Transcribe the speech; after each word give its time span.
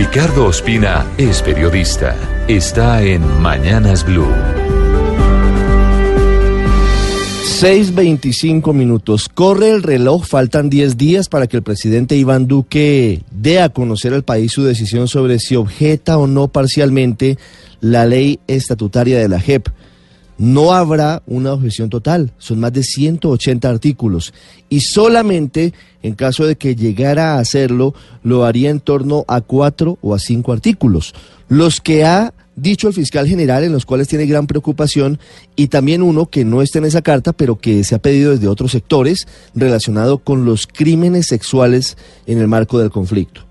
Ricardo 0.00 0.46
Ospina 0.46 1.04
es 1.18 1.42
periodista. 1.42 2.14
Está 2.46 3.02
en 3.02 3.20
Mañanas 3.42 4.04
Blue. 4.06 4.32
6.25 7.60 8.72
minutos. 8.72 9.28
Corre 9.28 9.70
el 9.70 9.82
reloj, 9.82 10.24
faltan 10.24 10.70
10 10.70 10.96
días 10.96 11.28
para 11.28 11.48
que 11.48 11.56
el 11.56 11.64
presidente 11.64 12.14
Iván 12.14 12.46
Duque 12.46 13.22
dé 13.32 13.60
a 13.60 13.70
conocer 13.70 14.14
al 14.14 14.22
país 14.22 14.52
su 14.52 14.62
decisión 14.62 15.08
sobre 15.08 15.40
si 15.40 15.56
objeta 15.56 16.16
o 16.16 16.28
no 16.28 16.46
parcialmente 16.46 17.36
la 17.80 18.06
ley 18.06 18.38
estatutaria 18.46 19.18
de 19.18 19.28
la 19.28 19.40
JEP. 19.40 19.66
No 20.38 20.72
habrá 20.72 21.22
una 21.26 21.52
objeción 21.52 21.90
total, 21.90 22.32
son 22.38 22.60
más 22.60 22.72
de 22.72 22.84
180 22.84 23.68
artículos 23.68 24.32
y 24.68 24.80
solamente 24.80 25.74
en 26.02 26.14
caso 26.14 26.46
de 26.46 26.56
que 26.56 26.76
llegara 26.76 27.34
a 27.34 27.38
hacerlo 27.40 27.92
lo 28.22 28.44
haría 28.44 28.70
en 28.70 28.78
torno 28.78 29.24
a 29.26 29.40
cuatro 29.40 29.98
o 30.00 30.14
a 30.14 30.20
cinco 30.20 30.52
artículos. 30.52 31.12
Los 31.48 31.80
que 31.80 32.04
ha 32.04 32.32
dicho 32.54 32.88
el 32.88 32.94
fiscal 32.94 33.26
general, 33.26 33.64
en 33.64 33.72
los 33.72 33.86
cuales 33.86 34.08
tiene 34.08 34.26
gran 34.26 34.46
preocupación, 34.46 35.18
y 35.56 35.68
también 35.68 36.02
uno 36.02 36.26
que 36.26 36.44
no 36.44 36.62
está 36.62 36.78
en 36.78 36.84
esa 36.84 37.02
carta, 37.02 37.32
pero 37.32 37.56
que 37.56 37.84
se 37.84 37.94
ha 37.94 38.02
pedido 38.02 38.32
desde 38.32 38.48
otros 38.48 38.72
sectores, 38.72 39.26
relacionado 39.54 40.18
con 40.18 40.44
los 40.44 40.66
crímenes 40.66 41.26
sexuales 41.26 41.96
en 42.26 42.38
el 42.38 42.48
marco 42.48 42.78
del 42.78 42.90
conflicto. 42.90 43.42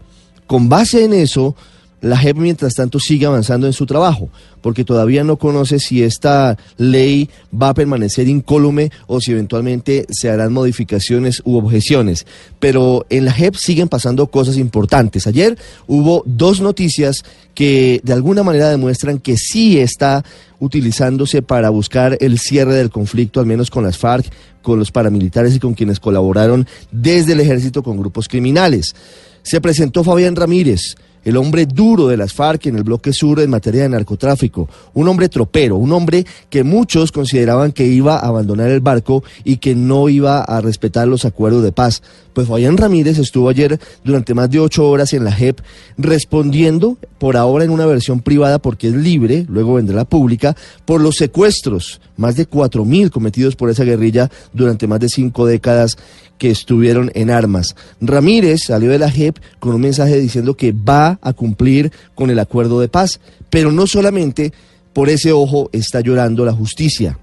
Con 0.45 0.69
base 0.69 1.03
en 1.03 1.13
eso, 1.13 1.55
la 2.01 2.17
JEP 2.17 2.37
mientras 2.37 2.75
tanto 2.75 2.99
sigue 2.99 3.25
avanzando 3.25 3.65
en 3.65 3.73
su 3.73 3.85
trabajo, 3.85 4.29
porque 4.61 4.83
todavía 4.83 5.23
no 5.23 5.37
conoce 5.37 5.79
si 5.79 6.03
esta 6.03 6.57
ley 6.77 7.29
va 7.51 7.69
a 7.69 7.73
permanecer 7.73 8.27
incólume 8.27 8.91
o 9.07 9.19
si 9.19 9.31
eventualmente 9.31 10.05
se 10.09 10.29
harán 10.29 10.53
modificaciones 10.53 11.41
u 11.43 11.57
objeciones. 11.57 12.27
Pero 12.59 13.05
en 13.09 13.25
la 13.25 13.31
JEP 13.31 13.55
siguen 13.55 13.89
pasando 13.89 14.27
cosas 14.27 14.57
importantes. 14.57 15.25
Ayer 15.25 15.57
hubo 15.87 16.23
dos 16.25 16.61
noticias 16.61 17.23
que 17.55 17.99
de 18.03 18.13
alguna 18.13 18.43
manera 18.43 18.69
demuestran 18.69 19.17
que 19.17 19.37
sí 19.37 19.79
está 19.79 20.23
utilizándose 20.59 21.41
para 21.41 21.69
buscar 21.69 22.17
el 22.19 22.37
cierre 22.37 22.75
del 22.75 22.91
conflicto, 22.91 23.39
al 23.39 23.45
menos 23.47 23.71
con 23.71 23.83
las 23.83 23.97
FARC, 23.97 24.31
con 24.61 24.77
los 24.77 24.91
paramilitares 24.91 25.55
y 25.55 25.59
con 25.59 25.73
quienes 25.73 25.99
colaboraron 25.99 26.67
desde 26.91 27.33
el 27.33 27.39
ejército 27.39 27.81
con 27.81 27.97
grupos 27.97 28.27
criminales. 28.27 28.93
Se 29.41 29.61
presentó 29.61 30.03
Fabián 30.03 30.35
Ramírez 30.35 30.95
el 31.27 31.35
hombre 31.35 31.65
duro 31.65 32.07
de 32.07 32.15
las 32.15 32.31
FARC 32.31 32.67
en 32.67 32.77
el 32.77 32.83
bloque 32.83 33.11
sur 33.11 33.41
en 33.41 33.49
materia 33.49 33.81
de 33.81 33.89
narcotráfico, 33.89 34.69
un 34.93 35.09
hombre 35.09 35.27
tropero, 35.27 35.75
un 35.75 35.91
hombre 35.91 36.25
que 36.49 36.63
muchos 36.63 37.11
consideraban 37.11 37.73
que 37.73 37.85
iba 37.85 38.15
a 38.15 38.27
abandonar 38.27 38.69
el 38.69 38.79
barco 38.79 39.25
y 39.43 39.57
que 39.57 39.75
no 39.75 40.07
iba 40.07 40.39
a 40.41 40.61
respetar 40.61 41.05
los 41.05 41.25
acuerdos 41.25 41.63
de 41.63 41.73
paz. 41.73 42.01
Pues 42.31 42.47
Fabián 42.47 42.77
Ramírez 42.77 43.17
estuvo 43.17 43.49
ayer 43.49 43.77
durante 44.05 44.33
más 44.33 44.49
de 44.49 44.61
ocho 44.61 44.89
horas 44.89 45.11
en 45.11 45.25
la 45.25 45.33
JEP 45.33 45.59
respondiendo, 45.97 46.97
por 47.17 47.35
ahora 47.35 47.65
en 47.65 47.71
una 47.71 47.85
versión 47.85 48.21
privada 48.21 48.59
porque 48.59 48.87
es 48.87 48.93
libre, 48.93 49.45
luego 49.49 49.73
vendrá 49.73 49.97
la 49.97 50.05
pública, 50.05 50.55
por 50.85 51.01
los 51.01 51.17
secuestros, 51.17 51.99
más 52.15 52.37
de 52.37 52.45
cuatro 52.45 52.85
mil 52.85 53.11
cometidos 53.11 53.57
por 53.57 53.69
esa 53.69 53.83
guerrilla 53.83 54.31
durante 54.53 54.87
más 54.87 55.01
de 55.01 55.09
cinco 55.09 55.45
décadas 55.45 55.97
que 56.37 56.51
estuvieron 56.51 57.11
en 57.15 57.29
armas. 57.29 57.75
Ramírez 57.99 58.61
salió 58.65 58.91
de 58.91 58.99
la 58.99 59.11
JEP 59.11 59.37
con 59.59 59.73
un 59.73 59.81
mensaje 59.81 60.19
diciendo 60.19 60.55
que 60.55 60.71
va 60.71 61.16
a 61.21 61.33
cumplir 61.33 61.91
con 62.15 62.29
el 62.29 62.39
acuerdo 62.39 62.79
de 62.79 62.87
paz, 62.87 63.19
pero 63.49 63.71
no 63.71 63.87
solamente 63.87 64.53
por 64.93 65.09
ese 65.09 65.31
ojo 65.31 65.69
está 65.73 66.01
llorando 66.01 66.45
la 66.45 66.53
justicia 66.53 67.17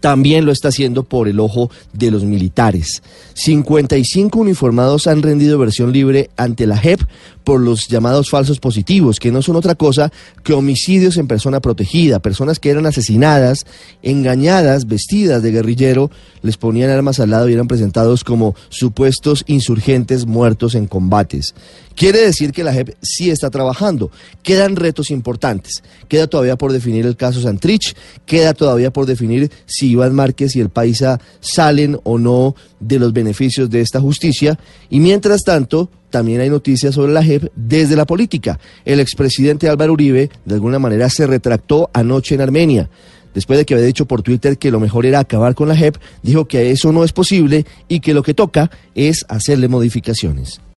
también 0.00 0.44
lo 0.44 0.52
está 0.52 0.68
haciendo 0.68 1.04
por 1.04 1.28
el 1.28 1.40
ojo 1.40 1.70
de 1.92 2.10
los 2.10 2.24
militares. 2.24 3.02
55 3.34 4.38
uniformados 4.38 5.06
han 5.06 5.22
rendido 5.22 5.58
versión 5.58 5.92
libre 5.92 6.30
ante 6.36 6.66
la 6.66 6.78
JEP 6.78 7.00
por 7.44 7.60
los 7.60 7.86
llamados 7.86 8.28
falsos 8.28 8.58
positivos, 8.58 9.20
que 9.20 9.30
no 9.30 9.40
son 9.40 9.54
otra 9.54 9.76
cosa 9.76 10.10
que 10.42 10.52
homicidios 10.52 11.16
en 11.16 11.28
persona 11.28 11.60
protegida, 11.60 12.18
personas 12.18 12.58
que 12.58 12.70
eran 12.70 12.86
asesinadas, 12.86 13.66
engañadas, 14.02 14.88
vestidas 14.88 15.44
de 15.44 15.52
guerrillero, 15.52 16.10
les 16.42 16.56
ponían 16.56 16.90
armas 16.90 17.20
al 17.20 17.30
lado 17.30 17.48
y 17.48 17.52
eran 17.52 17.68
presentados 17.68 18.24
como 18.24 18.56
supuestos 18.68 19.44
insurgentes 19.46 20.26
muertos 20.26 20.74
en 20.74 20.88
combates. 20.88 21.54
Quiere 21.94 22.20
decir 22.20 22.52
que 22.52 22.62
la 22.62 22.74
JEP 22.74 22.94
sí 23.00 23.30
está 23.30 23.48
trabajando. 23.48 24.10
Quedan 24.42 24.76
retos 24.76 25.10
importantes. 25.10 25.82
Queda 26.08 26.26
todavía 26.26 26.56
por 26.56 26.72
definir 26.72 27.06
el 27.06 27.16
caso 27.16 27.40
Santrich, 27.40 27.96
queda 28.26 28.52
todavía 28.52 28.92
por 28.92 29.06
definir 29.06 29.50
si 29.76 29.90
Iván 29.90 30.14
Márquez 30.14 30.56
y 30.56 30.60
el 30.60 30.70
Paisa 30.70 31.20
salen 31.40 31.98
o 32.04 32.18
no 32.18 32.54
de 32.80 32.98
los 32.98 33.12
beneficios 33.12 33.68
de 33.68 33.80
esta 33.80 34.00
justicia. 34.00 34.58
Y 34.88 35.00
mientras 35.00 35.42
tanto, 35.42 35.90
también 36.10 36.40
hay 36.40 36.48
noticias 36.48 36.94
sobre 36.94 37.12
la 37.12 37.22
JEP 37.22 37.50
desde 37.54 37.96
la 37.96 38.06
política. 38.06 38.58
El 38.84 39.00
expresidente 39.00 39.68
Álvaro 39.68 39.92
Uribe, 39.92 40.30
de 40.44 40.54
alguna 40.54 40.78
manera, 40.78 41.10
se 41.10 41.26
retractó 41.26 41.90
anoche 41.92 42.34
en 42.34 42.40
Armenia. 42.40 42.88
Después 43.34 43.58
de 43.58 43.66
que 43.66 43.74
había 43.74 43.84
dicho 43.84 44.06
por 44.06 44.22
Twitter 44.22 44.56
que 44.56 44.70
lo 44.70 44.80
mejor 44.80 45.04
era 45.04 45.18
acabar 45.18 45.54
con 45.54 45.68
la 45.68 45.76
JEP, 45.76 45.96
dijo 46.22 46.46
que 46.46 46.70
eso 46.70 46.90
no 46.90 47.04
es 47.04 47.12
posible 47.12 47.66
y 47.86 48.00
que 48.00 48.14
lo 48.14 48.22
que 48.22 48.32
toca 48.32 48.70
es 48.94 49.26
hacerle 49.28 49.68
modificaciones. 49.68 50.60